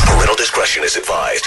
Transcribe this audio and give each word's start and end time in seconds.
Parental 0.00 0.34
discretion 0.36 0.82
is 0.82 0.96
advised. 0.96 1.46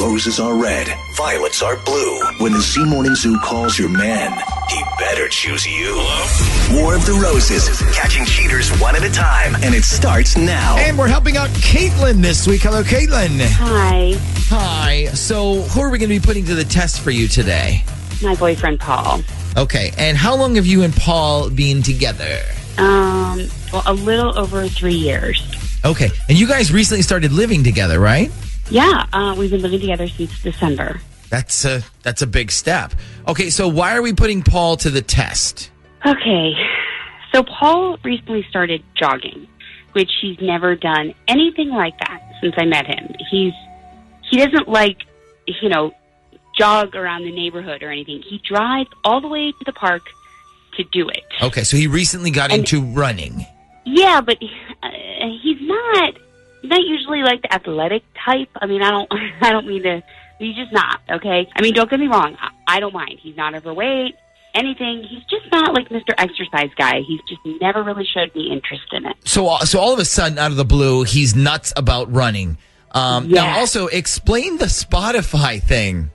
Roses 0.00 0.40
are 0.40 0.54
red, 0.54 0.88
violets 1.16 1.62
are 1.62 1.76
blue. 1.84 2.20
When 2.38 2.52
the 2.52 2.60
Z 2.60 2.84
Morning 2.84 3.14
Zoo 3.14 3.38
calls 3.40 3.78
your 3.78 3.88
man, 3.88 4.32
he 4.68 4.82
better 4.98 5.28
choose 5.28 5.66
you. 5.66 5.94
War 6.72 6.94
of 6.94 7.06
the 7.06 7.18
Roses, 7.22 7.80
catching 7.94 8.24
cheaters 8.24 8.70
one 8.80 8.96
at 8.96 9.04
a 9.04 9.10
time, 9.10 9.54
and 9.56 9.74
it 9.74 9.84
starts 9.84 10.36
now. 10.36 10.76
And 10.78 10.98
we're 10.98 11.08
helping 11.08 11.36
out 11.36 11.50
Caitlin 11.50 12.20
this 12.22 12.46
week. 12.46 12.62
Hello, 12.62 12.82
Caitlin. 12.82 13.38
Hi, 13.40 14.14
Hi. 14.50 15.06
So, 15.14 15.62
who 15.62 15.80
are 15.80 15.90
we 15.90 15.98
going 15.98 16.10
to 16.10 16.18
be 16.20 16.24
putting 16.24 16.44
to 16.46 16.54
the 16.54 16.64
test 16.64 17.00
for 17.00 17.10
you 17.10 17.28
today? 17.28 17.84
my 18.22 18.34
boyfriend 18.34 18.80
Paul. 18.80 19.20
Okay. 19.56 19.92
And 19.96 20.16
how 20.16 20.34
long 20.36 20.56
have 20.56 20.66
you 20.66 20.82
and 20.82 20.94
Paul 20.94 21.50
been 21.50 21.82
together? 21.82 22.40
Um, 22.78 23.48
well, 23.72 23.82
a 23.86 23.92
little 23.92 24.36
over 24.38 24.66
three 24.68 24.94
years. 24.94 25.40
Okay. 25.84 26.08
And 26.28 26.38
you 26.38 26.46
guys 26.48 26.72
recently 26.72 27.02
started 27.02 27.32
living 27.32 27.62
together, 27.64 27.98
right? 28.00 28.30
Yeah, 28.70 29.06
uh, 29.12 29.34
we've 29.38 29.50
been 29.50 29.62
living 29.62 29.80
together 29.80 30.08
since 30.08 30.42
December. 30.42 31.00
That's 31.30 31.64
a 31.64 31.82
that's 32.02 32.22
a 32.22 32.26
big 32.26 32.50
step. 32.50 32.92
Okay. 33.26 33.50
So, 33.50 33.68
why 33.68 33.96
are 33.96 34.02
we 34.02 34.12
putting 34.12 34.42
Paul 34.42 34.76
to 34.78 34.90
the 34.90 35.02
test? 35.02 35.70
Okay, 36.06 36.52
so 37.32 37.42
Paul 37.42 37.98
recently 38.04 38.46
started 38.48 38.82
jogging, 38.94 39.46
which 39.92 40.10
he's 40.20 40.38
never 40.40 40.74
done 40.74 41.14
anything 41.26 41.70
like 41.70 41.98
that 42.00 42.20
since 42.40 42.54
I 42.56 42.64
met 42.64 42.86
him. 42.86 43.14
He's 43.30 43.52
he 44.30 44.38
doesn't 44.38 44.68
like 44.68 44.98
you 45.46 45.68
know 45.68 45.92
jog 46.58 46.94
around 46.96 47.24
the 47.24 47.32
neighborhood 47.32 47.82
or 47.82 47.90
anything. 47.90 48.22
He 48.22 48.38
drives 48.46 48.88
all 49.04 49.20
the 49.20 49.28
way 49.28 49.50
to 49.52 49.64
the 49.66 49.72
park 49.72 50.02
to 50.76 50.84
do 50.84 51.08
it. 51.08 51.24
Okay. 51.42 51.62
So, 51.64 51.76
he 51.76 51.86
recently 51.86 52.30
got 52.30 52.50
And- 52.50 52.60
into 52.60 52.82
running. 52.82 53.46
Yeah, 53.84 54.20
but 54.20 54.36
uh, 54.82 54.88
he's 55.42 55.60
not 55.60 56.14
not 56.62 56.80
usually 56.80 57.22
like 57.22 57.42
the 57.42 57.52
athletic 57.52 58.02
type. 58.24 58.48
I 58.60 58.66
mean, 58.66 58.82
I 58.82 58.90
don't 58.90 59.12
I 59.40 59.52
don't 59.52 59.66
mean 59.66 59.82
to. 59.84 60.02
He's 60.38 60.54
just 60.54 60.72
not 60.72 61.00
okay. 61.10 61.48
I 61.54 61.62
mean, 61.62 61.74
don't 61.74 61.90
get 61.90 61.98
me 61.98 62.06
wrong. 62.06 62.36
I, 62.40 62.76
I 62.76 62.80
don't 62.80 62.94
mind. 62.94 63.18
He's 63.20 63.36
not 63.36 63.54
overweight. 63.54 64.14
Anything. 64.54 65.04
He's 65.04 65.22
just 65.24 65.50
not 65.52 65.74
like 65.74 65.88
Mr. 65.88 66.14
Exercise 66.16 66.70
guy. 66.76 67.00
He's 67.06 67.20
just 67.28 67.40
never 67.60 67.82
really 67.82 68.06
showed 68.06 68.34
me 68.34 68.50
interest 68.50 68.84
in 68.92 69.06
it. 69.06 69.16
So, 69.24 69.56
so 69.58 69.78
all 69.78 69.92
of 69.92 69.98
a 69.98 70.04
sudden, 70.04 70.38
out 70.38 70.50
of 70.50 70.56
the 70.56 70.64
blue, 70.64 71.04
he's 71.04 71.36
nuts 71.36 71.72
about 71.76 72.12
running. 72.12 72.56
Um, 72.92 73.28
Now, 73.28 73.58
also 73.58 73.88
explain 73.88 74.56
the 74.56 74.64
Spotify 74.66 75.62
thing. 75.62 76.10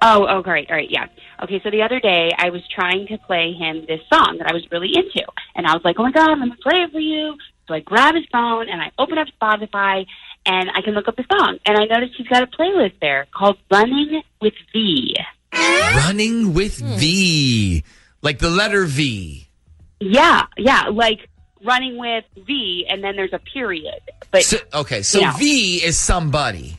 Oh, 0.00 0.26
oh, 0.28 0.42
great. 0.42 0.70
All 0.70 0.76
right, 0.76 0.90
yeah. 0.90 1.06
Okay, 1.42 1.60
so 1.62 1.70
the 1.70 1.82
other 1.82 2.00
day 2.00 2.30
I 2.36 2.50
was 2.50 2.62
trying 2.68 3.06
to 3.08 3.18
play 3.18 3.52
him 3.52 3.84
this 3.86 4.00
song 4.12 4.36
that 4.38 4.48
I 4.48 4.52
was 4.52 4.66
really 4.70 4.90
into. 4.94 5.24
And 5.54 5.66
I 5.66 5.74
was 5.74 5.82
like, 5.84 5.96
oh 5.98 6.02
my 6.02 6.12
God, 6.12 6.30
I'm 6.30 6.38
going 6.38 6.50
to 6.50 6.56
play 6.58 6.82
it 6.82 6.92
for 6.92 7.00
you. 7.00 7.36
So 7.66 7.74
I 7.74 7.80
grab 7.80 8.14
his 8.14 8.24
phone 8.30 8.68
and 8.68 8.80
I 8.82 8.90
open 8.98 9.18
up 9.18 9.26
Spotify 9.40 10.06
and 10.46 10.70
I 10.74 10.82
can 10.82 10.94
look 10.94 11.08
up 11.08 11.16
the 11.16 11.24
song. 11.32 11.58
And 11.66 11.78
I 11.78 11.84
noticed 11.86 12.14
he's 12.16 12.28
got 12.28 12.42
a 12.42 12.46
playlist 12.46 13.00
there 13.00 13.26
called 13.34 13.56
Running 13.70 14.22
with 14.40 14.54
V. 14.72 15.16
Running 15.52 16.52
with 16.54 16.80
Hmm. 16.80 16.96
V, 16.96 17.84
like 18.22 18.38
the 18.38 18.50
letter 18.50 18.84
V. 18.84 19.46
Yeah, 20.00 20.42
yeah, 20.58 20.88
like 20.92 21.28
running 21.64 21.96
with 21.96 22.24
V 22.46 22.86
and 22.90 23.02
then 23.02 23.16
there's 23.16 23.32
a 23.32 23.38
period. 23.38 24.00
But, 24.30 24.42
So, 24.44 24.58
okay, 24.74 25.02
so 25.02 25.20
Yeah. 25.20 25.36
V 25.38 25.76
is 25.82 25.98
somebody, 25.98 26.76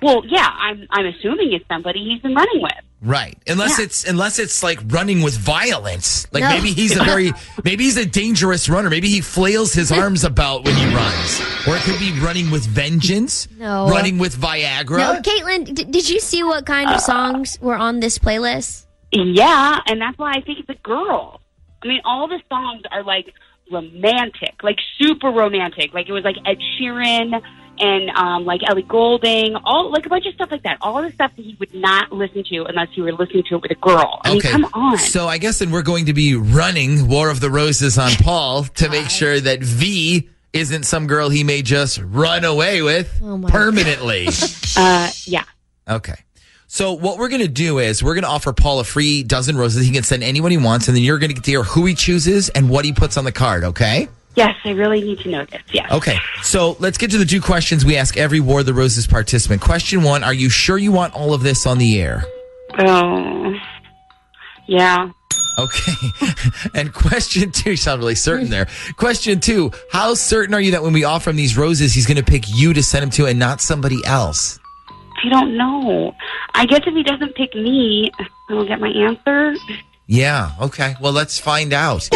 well, 0.00 0.22
yeah, 0.26 0.48
I'm, 0.58 0.86
I'm 0.90 1.06
assuming 1.06 1.52
it's 1.52 1.66
somebody 1.68 2.02
he's 2.04 2.22
been 2.22 2.34
running 2.34 2.62
with. 2.62 2.72
Right? 3.06 3.38
Unless 3.46 3.78
Yeah. 3.78 3.84
it's 3.86 4.04
unless 4.04 4.38
it's 4.38 4.62
like 4.62 4.80
running 4.88 5.22
with 5.22 5.36
violence. 5.38 6.26
Like 6.32 6.42
No. 6.42 6.50
maybe 6.50 6.72
he's 6.72 6.96
a 6.96 7.04
very 7.12 7.32
maybe 7.64 7.84
he's 7.84 7.96
a 7.96 8.04
dangerous 8.04 8.68
runner. 8.68 8.90
Maybe 8.90 9.08
he 9.08 9.20
flails 9.20 9.72
his 9.72 9.90
arms 10.02 10.24
about 10.24 10.64
when 10.64 10.74
he 10.76 10.84
runs, 10.94 11.40
or 11.66 11.76
it 11.76 11.82
could 11.82 11.98
be 11.98 12.12
running 12.20 12.50
with 12.50 12.66
vengeance. 12.66 13.48
No. 13.58 13.88
running 13.88 14.18
with 14.18 14.36
Viagra. 14.36 14.98
No, 14.98 15.20
Caitlin, 15.22 15.72
d- 15.74 15.84
did 15.84 16.08
you 16.10 16.20
see 16.20 16.42
what 16.42 16.66
kind 16.66 16.90
of 16.90 17.00
songs 17.00 17.58
were 17.60 17.76
on 17.76 18.00
this 18.00 18.18
playlist? 18.18 18.84
Yeah, 19.12 19.78
and 19.86 20.00
that's 20.00 20.18
why 20.18 20.32
I 20.32 20.40
think 20.42 20.58
it's 20.58 20.68
a 20.68 20.82
girl. 20.82 21.40
I 21.82 21.86
mean, 21.88 22.00
all 22.04 22.26
the 22.28 22.40
songs 22.50 22.82
are 22.90 23.04
like 23.04 23.32
romantic, 23.70 24.54
like 24.62 24.78
super 25.00 25.28
romantic. 25.30 25.94
Like 25.94 26.08
it 26.08 26.12
was 26.12 26.24
like 26.24 26.36
Ed 26.44 26.58
Sheeran 26.78 27.40
and 27.78 28.10
um, 28.10 28.44
like 28.44 28.60
Ellie 28.68 28.82
Goulding, 28.82 29.56
all 29.64 29.90
like 29.90 30.06
a 30.06 30.08
bunch 30.08 30.26
of 30.26 30.34
stuff 30.34 30.50
like 30.50 30.62
that. 30.62 30.78
All 30.80 31.02
the 31.02 31.10
stuff 31.12 31.32
that 31.36 31.42
he 31.42 31.56
would 31.58 31.74
not 31.74 32.12
listen 32.12 32.44
to 32.50 32.64
unless 32.64 32.88
he 32.92 33.02
were 33.02 33.12
listening 33.12 33.44
to 33.48 33.56
it 33.56 33.62
with 33.62 33.70
a 33.70 33.74
girl. 33.76 34.20
I 34.24 34.32
mean, 34.32 34.40
come 34.40 34.64
on. 34.72 34.98
So 34.98 35.28
I 35.28 35.38
guess 35.38 35.58
then 35.58 35.70
we're 35.70 35.82
going 35.82 36.06
to 36.06 36.12
be 36.12 36.34
running 36.34 37.08
War 37.08 37.30
of 37.30 37.40
the 37.40 37.50
Roses 37.50 37.98
on 37.98 38.10
Paul 38.20 38.64
to 38.64 38.88
make 38.88 39.10
sure 39.10 39.40
that 39.40 39.62
V 39.62 40.28
isn't 40.52 40.84
some 40.84 41.06
girl 41.06 41.28
he 41.28 41.44
may 41.44 41.60
just 41.62 41.98
run 42.02 42.44
away 42.44 42.82
with 42.82 43.20
Oh 43.22 43.42
permanently. 43.46 44.28
Uh, 44.78 45.10
yeah. 45.24 45.44
okay. 45.88 46.16
So 46.66 46.92
what 46.92 47.16
we're 47.18 47.28
going 47.30 47.40
to 47.40 47.48
do 47.48 47.78
is 47.78 48.02
we're 48.02 48.14
going 48.14 48.24
to 48.24 48.28
offer 48.28 48.52
Paul 48.52 48.80
a 48.80 48.84
free 48.84 49.22
dozen 49.22 49.56
roses. 49.56 49.86
He 49.86 49.92
can 49.92 50.02
send 50.02 50.22
anyone 50.22 50.50
he 50.50 50.58
wants, 50.58 50.88
and 50.88 50.96
then 50.96 51.02
you're 51.02 51.18
going 51.18 51.30
to 51.30 51.34
get 51.34 51.44
to 51.44 51.50
hear 51.50 51.62
who 51.62 51.86
he 51.86 51.94
chooses 51.94 52.50
and 52.50 52.68
what 52.68 52.84
he 52.84 52.92
puts 52.92 53.16
on 53.16 53.24
the 53.24 53.32
card. 53.32 53.64
Okay. 53.64 54.08
Yes, 54.36 54.54
I 54.64 54.70
really 54.70 55.00
need 55.00 55.18
to 55.20 55.30
know 55.30 55.44
this. 55.46 55.62
Yes. 55.72 55.90
Okay. 55.90 56.16
So 56.42 56.76
let's 56.78 56.98
get 56.98 57.10
to 57.12 57.18
the 57.18 57.24
two 57.24 57.40
questions 57.40 57.84
we 57.84 57.96
ask 57.96 58.18
every 58.18 58.38
War 58.38 58.60
of 58.60 58.66
the 58.66 58.74
Roses 58.74 59.06
participant. 59.06 59.62
Question 59.62 60.02
one: 60.02 60.22
Are 60.22 60.34
you 60.34 60.50
sure 60.50 60.76
you 60.76 60.92
want 60.92 61.14
all 61.14 61.32
of 61.32 61.42
this 61.42 61.66
on 61.66 61.78
the 61.78 62.00
air? 62.00 62.22
Oh, 62.78 63.54
yeah. 64.66 65.08
Okay. 65.58 65.92
and 66.74 66.92
question 66.92 67.50
two, 67.50 67.70
you 67.70 67.76
sound 67.76 68.00
really 68.00 68.14
certain 68.14 68.50
there. 68.50 68.66
Question 68.96 69.40
two, 69.40 69.70
how 69.90 70.12
certain 70.12 70.54
are 70.54 70.60
you 70.60 70.72
that 70.72 70.82
when 70.82 70.92
we 70.92 71.04
offer 71.04 71.30
him 71.30 71.36
these 71.36 71.56
roses, 71.56 71.94
he's 71.94 72.06
going 72.06 72.18
to 72.18 72.24
pick 72.24 72.44
you 72.46 72.74
to 72.74 72.82
send 72.82 73.04
him 73.04 73.10
to 73.10 73.26
and 73.26 73.38
not 73.38 73.62
somebody 73.62 74.04
else? 74.04 74.58
I 75.24 75.30
don't 75.30 75.56
know. 75.56 76.14
I 76.54 76.66
guess 76.66 76.82
if 76.86 76.94
he 76.94 77.02
doesn't 77.02 77.34
pick 77.36 77.54
me, 77.54 78.10
I 78.50 78.52
will 78.52 78.66
get 78.66 78.80
my 78.80 78.88
answer. 78.88 79.54
Yeah. 80.06 80.52
Okay. 80.60 80.94
Well, 81.00 81.12
let's 81.12 81.38
find 81.38 81.72
out. 81.72 82.08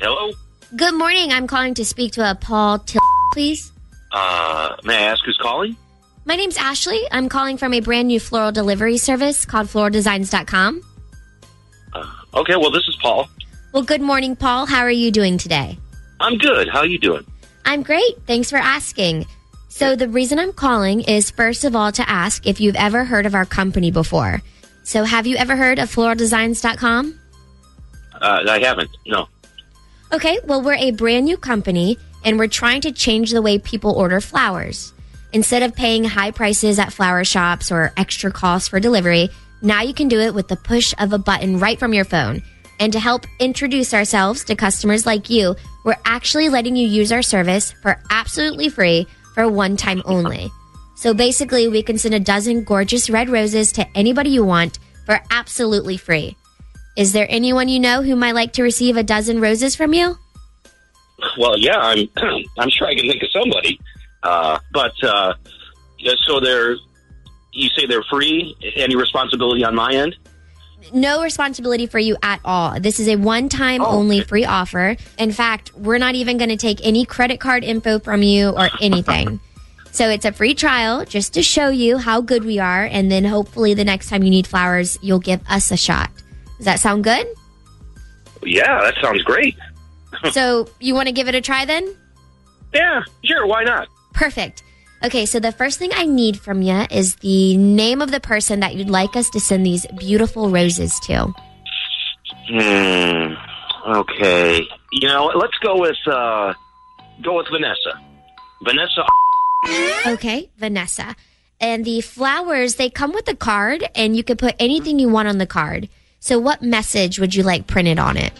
Hello? 0.00 0.32
Good 0.74 0.94
morning. 0.94 1.32
I'm 1.32 1.46
calling 1.46 1.74
to 1.74 1.84
speak 1.84 2.12
to 2.12 2.28
a 2.28 2.34
Paul 2.34 2.80
Till, 2.80 3.00
please. 3.32 3.70
Uh, 4.10 4.74
may 4.82 4.96
I 4.96 5.10
ask 5.12 5.24
who's 5.24 5.38
calling? 5.40 5.76
My 6.24 6.36
name's 6.36 6.56
Ashley. 6.58 7.02
I'm 7.10 7.28
calling 7.28 7.56
from 7.56 7.72
a 7.72 7.80
brand 7.80 8.08
new 8.08 8.20
floral 8.20 8.52
delivery 8.52 8.98
service 8.98 9.44
called 9.44 9.68
floraldesigns.com. 9.68 10.82
Okay, 12.32 12.56
well, 12.56 12.70
this 12.70 12.86
is 12.86 12.96
Paul. 13.02 13.28
Well, 13.72 13.82
good 13.82 14.02
morning, 14.02 14.36
Paul. 14.36 14.66
How 14.66 14.80
are 14.80 14.90
you 14.90 15.10
doing 15.10 15.38
today? 15.38 15.78
I'm 16.20 16.38
good. 16.38 16.68
How 16.68 16.80
are 16.80 16.86
you 16.86 16.98
doing? 16.98 17.26
I'm 17.64 17.82
great. 17.82 18.22
Thanks 18.26 18.50
for 18.50 18.56
asking. 18.56 19.26
So, 19.68 19.96
the 19.96 20.08
reason 20.08 20.38
I'm 20.38 20.52
calling 20.52 21.00
is 21.00 21.30
first 21.30 21.64
of 21.64 21.74
all 21.74 21.90
to 21.92 22.08
ask 22.08 22.46
if 22.46 22.60
you've 22.60 22.76
ever 22.76 23.04
heard 23.04 23.26
of 23.26 23.34
our 23.34 23.46
company 23.46 23.90
before. 23.90 24.42
So, 24.84 25.04
have 25.04 25.26
you 25.26 25.36
ever 25.36 25.56
heard 25.56 25.78
of 25.78 25.88
floraldesigns.com? 25.92 27.18
Uh, 28.20 28.44
I 28.48 28.60
haven't. 28.60 28.90
No. 29.06 29.26
Okay, 30.12 30.38
well, 30.44 30.62
we're 30.62 30.74
a 30.74 30.90
brand 30.90 31.24
new 31.24 31.36
company 31.36 31.98
and 32.24 32.38
we're 32.38 32.48
trying 32.48 32.80
to 32.82 32.92
change 32.92 33.30
the 33.30 33.42
way 33.42 33.58
people 33.58 33.92
order 33.92 34.20
flowers. 34.20 34.92
Instead 35.32 35.62
of 35.62 35.76
paying 35.76 36.04
high 36.04 36.30
prices 36.30 36.78
at 36.78 36.92
flower 36.92 37.24
shops 37.24 37.70
or 37.70 37.92
extra 37.96 38.32
costs 38.32 38.68
for 38.68 38.80
delivery, 38.80 39.28
now 39.62 39.82
you 39.82 39.94
can 39.94 40.08
do 40.08 40.18
it 40.18 40.34
with 40.34 40.48
the 40.48 40.56
push 40.56 40.92
of 40.98 41.12
a 41.12 41.18
button 41.18 41.58
right 41.58 41.78
from 41.78 41.94
your 41.94 42.04
phone. 42.04 42.42
And 42.80 42.92
to 42.92 42.98
help 42.98 43.26
introduce 43.38 43.94
ourselves 43.94 44.42
to 44.44 44.56
customers 44.56 45.06
like 45.06 45.30
you, 45.30 45.54
we're 45.84 45.96
actually 46.04 46.48
letting 46.48 46.76
you 46.76 46.86
use 46.86 47.12
our 47.12 47.22
service 47.22 47.72
for 47.72 48.02
absolutely 48.10 48.70
free 48.70 49.06
for 49.34 49.48
one 49.48 49.76
time 49.76 50.02
only. 50.04 50.50
So 50.96 51.14
basically, 51.14 51.68
we 51.68 51.82
can 51.82 51.96
send 51.96 52.14
a 52.14 52.20
dozen 52.20 52.64
gorgeous 52.64 53.08
red 53.08 53.28
roses 53.30 53.72
to 53.72 53.86
anybody 53.94 54.30
you 54.30 54.44
want 54.44 54.78
for 55.06 55.20
absolutely 55.30 55.96
free. 55.96 56.36
Is 56.96 57.12
there 57.12 57.26
anyone 57.30 57.68
you 57.68 57.80
know 57.80 58.02
who 58.02 58.16
might 58.16 58.34
like 58.34 58.54
to 58.54 58.62
receive 58.62 58.96
a 58.96 59.02
dozen 59.02 59.40
roses 59.40 59.76
from 59.76 59.94
you? 59.94 60.18
Well, 61.38 61.58
yeah, 61.58 61.78
I'm. 61.78 62.08
I'm 62.58 62.70
sure 62.70 62.88
I 62.88 62.94
can 62.94 63.08
think 63.08 63.22
of 63.22 63.30
somebody. 63.30 63.80
Uh, 64.22 64.58
but 64.72 64.92
uh, 65.02 65.34
so 66.26 66.40
they're. 66.40 66.76
You 67.52 67.68
say 67.76 67.86
they're 67.86 68.04
free. 68.04 68.56
Any 68.76 68.94
responsibility 68.94 69.64
on 69.64 69.74
my 69.74 69.92
end? 69.92 70.14
No 70.94 71.20
responsibility 71.22 71.86
for 71.86 71.98
you 71.98 72.16
at 72.22 72.40
all. 72.44 72.78
This 72.78 73.00
is 73.00 73.08
a 73.08 73.16
one 73.16 73.48
time 73.48 73.82
Oh, 73.82 73.86
only 73.86 74.20
okay. 74.20 74.26
free 74.28 74.44
offer. 74.44 74.96
In 75.18 75.32
fact, 75.32 75.72
we're 75.74 75.98
not 75.98 76.14
even 76.14 76.38
going 76.38 76.50
to 76.50 76.56
take 76.56 76.78
any 76.86 77.04
credit 77.04 77.40
card 77.40 77.64
info 77.64 77.98
from 77.98 78.22
you 78.22 78.50
or 78.50 78.68
anything. 78.80 79.40
so 79.90 80.08
it's 80.08 80.24
a 80.24 80.30
free 80.32 80.54
trial 80.54 81.04
just 81.04 81.34
to 81.34 81.42
show 81.42 81.68
you 81.70 81.98
how 81.98 82.20
good 82.20 82.44
we 82.44 82.60
are. 82.60 82.84
And 82.84 83.10
then 83.10 83.24
hopefully 83.24 83.74
the 83.74 83.84
next 83.84 84.08
time 84.08 84.22
you 84.22 84.30
need 84.30 84.46
flowers, 84.46 84.96
you'll 85.02 85.18
give 85.18 85.40
us 85.50 85.70
a 85.72 85.76
shot. 85.76 86.10
Does 86.58 86.66
that 86.66 86.78
sound 86.78 87.02
good? 87.04 87.26
Yeah, 88.44 88.80
that 88.80 88.94
sounds 89.02 89.22
great. 89.22 89.56
so 90.30 90.68
you 90.78 90.94
want 90.94 91.08
to 91.08 91.12
give 91.12 91.26
it 91.28 91.34
a 91.34 91.40
try 91.40 91.64
then? 91.64 91.94
Yeah, 92.72 93.02
sure. 93.24 93.44
Why 93.46 93.64
not? 93.64 93.88
Perfect. 94.12 94.62
Okay, 95.02 95.24
so 95.24 95.40
the 95.40 95.52
first 95.52 95.78
thing 95.78 95.90
I 95.94 96.04
need 96.04 96.38
from 96.38 96.60
you 96.60 96.84
is 96.90 97.16
the 97.16 97.56
name 97.56 98.02
of 98.02 98.10
the 98.10 98.20
person 98.20 98.60
that 98.60 98.74
you'd 98.74 98.90
like 98.90 99.16
us 99.16 99.30
to 99.30 99.40
send 99.40 99.64
these 99.64 99.86
beautiful 99.98 100.50
roses 100.50 100.98
to. 101.04 101.32
Hmm. 102.48 103.34
Okay. 103.88 104.60
You 104.92 105.08
know, 105.08 105.32
let's 105.34 105.56
go 105.62 105.80
with 105.80 105.96
uh, 106.06 106.52
go 107.22 107.38
with 107.38 107.46
Vanessa. 107.50 107.98
Vanessa. 108.62 109.04
Okay, 110.06 110.50
Vanessa. 110.58 111.14
And 111.60 111.84
the 111.84 112.00
flowers, 112.00 112.76
they 112.76 112.88
come 112.88 113.12
with 113.12 113.28
a 113.28 113.36
card, 113.36 113.86
and 113.94 114.16
you 114.16 114.24
can 114.24 114.38
put 114.38 114.54
anything 114.58 114.98
you 114.98 115.08
want 115.10 115.28
on 115.28 115.38
the 115.38 115.46
card. 115.46 115.88
So, 116.18 116.38
what 116.38 116.62
message 116.62 117.18
would 117.18 117.34
you 117.34 117.42
like 117.42 117.66
printed 117.66 117.98
on 117.98 118.16
it? 118.16 118.32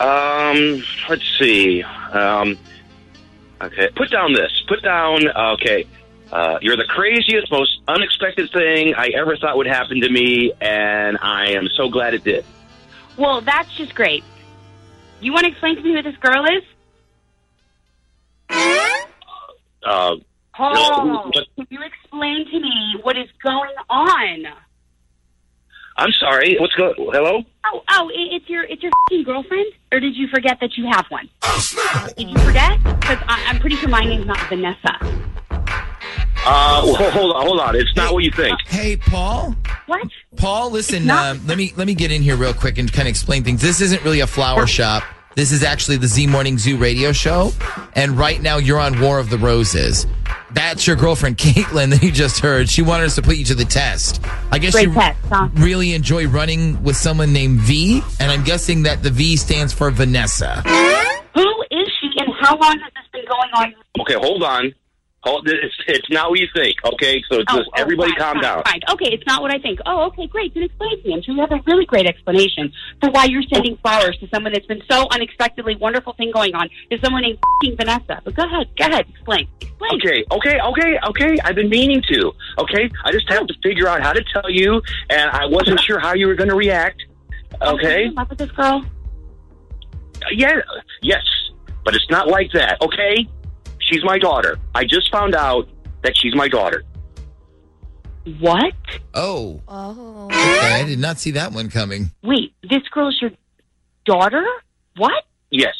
Um. 0.00 0.82
Let's 1.08 1.24
see. 1.38 1.82
Um. 1.82 2.58
Okay. 3.60 3.88
Put 3.96 4.10
down 4.10 4.32
this. 4.32 4.62
Put 4.68 4.82
down. 4.82 5.28
Okay. 5.28 5.86
Uh, 6.30 6.58
you're 6.60 6.76
the 6.76 6.84
craziest, 6.84 7.50
most 7.50 7.80
unexpected 7.88 8.50
thing 8.52 8.94
I 8.94 9.08
ever 9.16 9.36
thought 9.36 9.56
would 9.56 9.66
happen 9.66 10.00
to 10.02 10.10
me, 10.10 10.52
and 10.60 11.16
I 11.22 11.52
am 11.52 11.68
so 11.74 11.88
glad 11.88 12.12
it 12.14 12.22
did. 12.22 12.44
Well, 13.16 13.40
that's 13.40 13.74
just 13.76 13.94
great. 13.94 14.22
You 15.20 15.32
want 15.32 15.46
to 15.46 15.50
explain 15.50 15.76
to 15.76 15.82
me 15.82 15.94
who 15.94 16.02
this 16.02 16.16
girl 16.18 16.44
is? 16.44 16.62
Uh, 19.84 20.16
Paul, 20.54 21.30
what- 21.32 21.46
can 21.56 21.66
you 21.70 21.82
explain 21.82 22.46
to 22.50 22.60
me 22.60 22.96
what 23.02 23.16
is 23.16 23.28
going 23.42 23.74
on? 23.88 24.46
I'm 25.96 26.12
sorry. 26.12 26.56
What's 26.60 26.74
go? 26.74 26.92
Hello. 27.12 27.42
Oh, 27.72 27.82
oh, 27.90 28.08
i- 28.10 28.34
it's 28.36 28.48
your 28.48 28.64
it's 28.64 28.82
your 28.82 28.92
fing 29.08 29.22
girlfriend, 29.24 29.66
or 29.92 30.00
did 30.00 30.16
you 30.16 30.28
forget 30.28 30.58
that 30.60 30.76
you 30.76 30.86
have 30.90 31.06
one? 31.10 31.28
Did 32.16 32.30
you 32.30 32.38
forget? 32.38 32.82
Because 33.00 33.18
I'm 33.26 33.58
pretty 33.58 33.76
sure 33.76 33.88
my 33.88 34.00
name's 34.04 34.26
not 34.26 34.38
Vanessa. 34.48 34.96
Uh, 36.50 36.80
well, 36.84 37.10
hold 37.10 37.32
on. 37.36 37.46
Hold 37.46 37.60
on. 37.60 37.76
It's 37.76 37.94
not 37.96 38.14
what 38.14 38.24
you 38.24 38.30
think. 38.30 38.56
Hey, 38.68 38.96
Paul. 38.96 39.54
What? 39.86 40.06
Paul, 40.36 40.70
listen. 40.70 41.04
not- 41.06 41.36
Um, 41.36 41.46
let 41.46 41.58
me 41.58 41.72
let 41.76 41.86
me 41.86 41.94
get 41.94 42.10
in 42.10 42.22
here 42.22 42.36
real 42.36 42.54
quick 42.54 42.78
and 42.78 42.90
kind 42.90 43.06
of 43.06 43.10
explain 43.10 43.44
things. 43.44 43.60
This 43.60 43.80
isn't 43.80 44.02
really 44.04 44.20
a 44.20 44.26
flower 44.26 44.66
shop. 44.66 45.02
This 45.34 45.52
is 45.52 45.62
actually 45.62 45.98
the 45.98 46.06
Z 46.06 46.26
Morning 46.26 46.58
Zoo 46.58 46.76
radio 46.76 47.12
show, 47.12 47.52
and 47.94 48.16
right 48.18 48.40
now 48.40 48.56
you're 48.58 48.80
on 48.80 49.00
War 49.00 49.18
of 49.18 49.30
the 49.30 49.38
Roses. 49.38 50.06
That's 50.52 50.86
your 50.86 50.96
girlfriend 50.96 51.36
Caitlin 51.36 51.90
that 51.90 52.02
you 52.02 52.10
just 52.10 52.40
heard. 52.40 52.68
She 52.68 52.82
wanted 52.82 53.04
us 53.04 53.14
to 53.16 53.22
put 53.22 53.36
you 53.36 53.44
to 53.46 53.54
the 53.54 53.64
test. 53.64 54.20
I 54.50 54.58
guess 54.58 54.72
Great 54.72 54.88
you 54.88 54.94
test, 54.94 55.18
huh? 55.28 55.48
really 55.54 55.94
enjoy 55.94 56.26
running 56.26 56.82
with 56.82 56.96
someone 56.96 57.32
named 57.32 57.60
V, 57.60 58.02
and 58.18 58.30
I'm 58.32 58.44
guessing 58.44 58.82
that 58.84 59.02
the 59.02 59.10
V 59.10 59.36
stands 59.36 59.72
for 59.72 59.90
Vanessa. 59.90 60.62
Who 61.34 61.64
is 61.70 61.88
she, 62.00 62.10
and 62.18 62.32
how 62.40 62.56
long 62.56 62.78
has 62.78 62.92
this 62.94 63.04
been 63.12 63.24
going 63.28 63.50
on? 63.56 63.74
Okay, 64.00 64.14
hold 64.14 64.42
on. 64.42 64.72
Hold. 65.28 65.48
It's 65.48 65.74
it's 65.86 66.10
not 66.10 66.30
what 66.30 66.38
you 66.40 66.48
think. 66.54 66.76
Okay, 66.84 67.22
so 67.30 67.38
Oh, 67.40 67.44
just 67.56 67.68
oh, 67.68 67.80
everybody 67.80 68.12
fine, 68.12 68.18
calm 68.20 68.34
fine, 68.34 68.42
down. 68.42 68.62
Fine. 68.64 68.80
Okay, 68.92 69.10
it's 69.12 69.26
not 69.26 69.42
what 69.42 69.54
I 69.54 69.58
think. 69.58 69.78
Oh, 69.86 70.06
okay, 70.08 70.26
great. 70.26 70.54
Then 70.54 70.62
explain 70.64 71.00
to 71.02 71.08
me. 71.08 71.14
I'm 71.14 71.22
sure 71.22 71.34
you 71.34 71.40
have 71.40 71.52
a 71.52 71.60
really 71.66 71.84
great 71.84 72.06
explanation 72.06 72.72
for 73.00 73.10
why 73.10 73.24
you're 73.26 73.42
sending 73.52 73.76
flowers 73.78 74.16
to 74.18 74.28
someone 74.28 74.52
that's 74.52 74.66
been 74.66 74.82
so 74.90 75.06
unexpectedly 75.10 75.76
wonderful 75.76 76.14
thing 76.14 76.30
going 76.32 76.54
on. 76.54 76.68
Is 76.90 77.00
someone 77.02 77.22
named 77.22 77.38
fing 77.62 77.76
Vanessa? 77.76 78.20
But 78.24 78.34
go 78.34 78.42
ahead, 78.44 78.68
go 78.78 78.86
ahead, 78.86 79.06
explain. 79.08 79.46
Explain. 79.60 79.92
Okay, 80.00 80.24
okay, 80.32 80.58
okay, 80.60 80.98
okay. 81.08 81.36
I've 81.44 81.54
been 81.56 81.68
meaning 81.68 82.02
to. 82.10 82.32
Okay, 82.58 82.90
I 83.04 83.12
just 83.12 83.28
have 83.30 83.46
to 83.46 83.54
figure 83.62 83.86
out 83.88 84.02
how 84.02 84.12
to 84.12 84.24
tell 84.32 84.50
you, 84.50 84.80
and 85.10 85.30
I 85.30 85.46
wasn't 85.46 85.80
sure 85.80 85.98
how 85.98 86.14
you 86.14 86.26
were 86.26 86.34
going 86.34 86.50
to 86.50 86.56
react. 86.56 87.02
Oh, 87.60 87.68
Are 87.68 87.74
Okay. 87.74 88.04
in 88.06 88.14
love 88.14 88.28
with 88.30 88.38
this 88.38 88.50
girl? 88.52 88.84
Yeah. 90.32 90.60
Yes, 91.02 91.22
but 91.84 91.94
it's 91.94 92.08
not 92.10 92.28
like 92.28 92.50
that. 92.52 92.80
Okay. 92.82 93.26
She's 93.90 94.04
my 94.04 94.18
daughter. 94.18 94.58
I 94.74 94.84
just 94.84 95.10
found 95.10 95.34
out 95.34 95.66
that 96.02 96.16
she's 96.16 96.34
my 96.34 96.46
daughter. 96.48 96.84
What? 98.40 98.74
Oh, 99.14 99.60
Oh. 99.66 100.26
okay. 100.26 100.82
I 100.82 100.84
did 100.86 100.98
not 100.98 101.18
see 101.18 101.30
that 101.32 101.52
one 101.52 101.70
coming. 101.70 102.10
Wait, 102.22 102.52
this 102.68 102.82
girl's 102.90 103.18
your 103.22 103.30
daughter? 104.04 104.44
What? 104.96 105.24
Yes. 105.50 105.74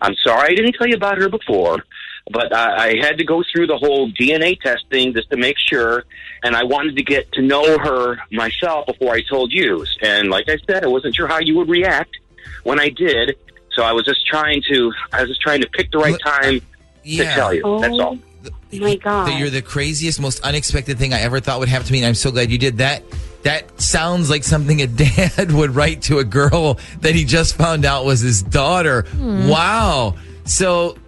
I'm 0.00 0.14
sorry 0.24 0.52
I 0.52 0.54
didn't 0.56 0.72
tell 0.74 0.88
you 0.88 0.96
about 0.96 1.18
her 1.18 1.28
before, 1.28 1.84
but 2.32 2.52
I, 2.54 2.88
I 2.88 2.96
had 3.00 3.18
to 3.18 3.24
go 3.24 3.42
through 3.52 3.68
the 3.68 3.76
whole 3.76 4.10
DNA 4.12 4.60
testing 4.60 5.12
just 5.12 5.30
to 5.30 5.36
make 5.36 5.56
sure, 5.58 6.04
and 6.42 6.56
I 6.56 6.64
wanted 6.64 6.96
to 6.96 7.02
get 7.04 7.30
to 7.32 7.42
know 7.42 7.78
her 7.78 8.18
myself 8.32 8.86
before 8.86 9.14
I 9.14 9.22
told 9.22 9.52
you. 9.52 9.84
And 10.02 10.30
like 10.30 10.48
I 10.48 10.56
said, 10.68 10.84
I 10.84 10.88
wasn't 10.88 11.14
sure 11.14 11.26
how 11.28 11.38
you 11.38 11.56
would 11.56 11.68
react 11.68 12.10
when 12.64 12.80
I 12.80 12.88
did, 12.90 13.36
so 13.74 13.82
I 13.84 13.92
was 13.92 14.04
just 14.04 14.24
trying 14.26 14.62
to, 14.70 14.92
I 15.12 15.20
was 15.22 15.30
just 15.30 15.40
trying 15.40 15.60
to 15.62 15.68
pick 15.70 15.90
the 15.92 15.98
right 15.98 16.12
Look, 16.12 16.22
time 17.16 17.18
to 17.18 17.30
Yeah. 17.30 17.34
tell 17.34 17.54
you. 17.54 17.62
Oh, 17.64 17.80
That's 17.80 17.98
all. 17.98 18.18
my 18.72 18.96
God. 18.96 19.28
That 19.28 19.38
you're 19.38 19.50
the 19.50 19.62
craziest, 19.62 20.20
most 20.20 20.40
unexpected 20.44 20.98
thing 20.98 21.12
I 21.14 21.20
ever 21.20 21.40
thought 21.40 21.58
would 21.60 21.68
happen 21.68 21.86
to 21.86 21.92
me, 21.92 21.98
and 21.98 22.06
I'm 22.06 22.14
so 22.14 22.30
glad 22.30 22.50
you 22.50 22.58
did 22.58 22.78
that. 22.78 23.02
That 23.44 23.80
sounds 23.80 24.28
like 24.30 24.44
something 24.44 24.82
a 24.82 24.86
dad 24.88 25.52
would 25.52 25.70
write 25.74 26.02
to 26.02 26.18
a 26.18 26.24
girl 26.24 26.78
that 27.00 27.14
he 27.14 27.24
just 27.24 27.56
found 27.56 27.84
out 27.84 28.04
was 28.04 28.20
his 28.20 28.42
daughter. 28.42 29.06
Wow. 29.18 30.16
So, 30.44 30.98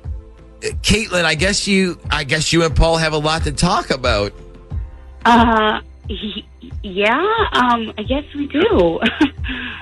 uh, 0.63 0.69
Caitlin, 0.83 1.25
I 1.25 1.35
guess 1.35 1.67
you, 1.67 1.99
I 2.11 2.25
guess 2.25 2.53
you 2.53 2.65
and 2.65 2.75
Paul 2.75 2.97
have 2.99 3.13
a 3.13 3.19
lot 3.19 3.43
to 3.45 3.53
talk 3.53 3.91
about. 3.91 4.33
Uh, 5.25 5.81
y- 6.09 6.43
yeah. 6.83 7.19
Um, 7.53 7.93
I 7.99 8.03
guess 8.05 8.25
we 8.35 8.47
do. 8.47 9.01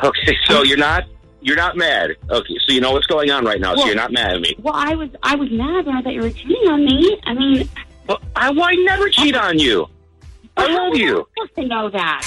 Okay, 0.03 0.37
so 0.47 0.63
you're 0.65 0.79
not, 0.79 1.05
you're 1.41 1.57
not 1.57 1.77
mad. 1.77 2.11
Okay, 2.31 2.55
so 2.67 2.73
you 2.73 2.81
know 2.81 2.93
what's 2.93 3.07
going 3.07 3.31
on 3.31 3.45
right 3.45 3.61
now, 3.61 3.75
so 3.75 3.87
you're 3.87 3.95
not 3.95 4.13
mad 4.13 4.33
at 4.37 4.41
me. 4.41 4.55
well, 4.61 4.75
I 4.75 4.95
was 4.95 5.11
I 5.23 5.37
was 5.37 5.51
mad 5.51 5.87
when 5.87 5.97
I 5.97 6.03
thought 6.03 6.13
you 6.15 6.23
were 6.23 6.31
cheating 6.31 6.69
on 6.69 6.85
me. 6.85 7.21
I 7.25 7.35
mean, 7.35 7.69
But 8.07 8.23
I, 8.37 8.51
why 8.51 8.75
never 8.75 9.09
cheat 9.09 9.37
on 9.37 9.59
you? 9.59 9.87
I 10.57 10.63
how 10.69 10.77
love 10.77 10.91
was 10.91 10.99
you. 10.99 11.27
supposed 11.37 11.55
to 11.57 11.67
know 11.67 11.91
that. 11.91 12.23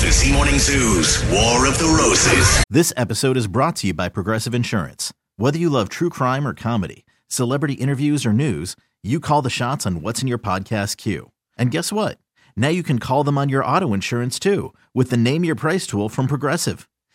The 0.00 0.10
Z 0.10 0.32
Morning 0.32 0.58
Zoo's 0.58 1.22
War 1.30 1.66
of 1.66 1.78
the 1.78 1.84
Roses. 1.98 2.64
This 2.68 2.92
episode 2.96 3.36
is 3.36 3.46
brought 3.46 3.76
to 3.76 3.86
you 3.88 3.94
by 3.94 4.08
Progressive 4.08 4.54
Insurance. 4.54 5.12
Whether 5.36 5.58
you 5.58 5.70
love 5.70 5.88
true 5.88 6.10
crime 6.10 6.46
or 6.46 6.54
comedy, 6.54 7.04
celebrity 7.28 7.74
interviews 7.74 8.26
or 8.26 8.32
news, 8.32 8.74
you 9.04 9.20
call 9.20 9.42
the 9.42 9.50
shots 9.50 9.86
on 9.86 10.02
what's 10.02 10.20
in 10.22 10.28
your 10.28 10.38
podcast 10.38 10.96
queue. 10.96 11.30
And 11.56 11.70
guess 11.70 11.92
what? 11.92 12.18
Now 12.56 12.68
you 12.68 12.82
can 12.82 12.98
call 12.98 13.22
them 13.24 13.38
on 13.38 13.48
your 13.48 13.64
auto 13.64 13.94
insurance 13.94 14.38
too 14.40 14.74
with 14.92 15.10
the 15.10 15.16
Name 15.16 15.44
Your 15.44 15.54
Price 15.54 15.86
tool 15.86 16.08
from 16.08 16.26
Progressive. 16.26 16.88